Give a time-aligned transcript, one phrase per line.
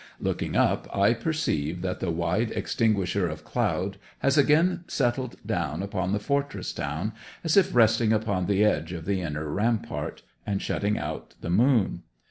[0.19, 6.11] Looking up I perceive that the wide extinguisher of cloud has again settled down upon
[6.11, 10.97] the fortress town, as if resting upon the edge of the inner rampart, and shutting
[10.97, 12.01] out the moon.